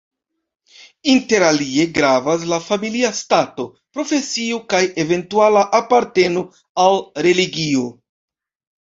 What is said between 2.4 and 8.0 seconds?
la familia stato, profesio kaj eventuala aparteno al religio.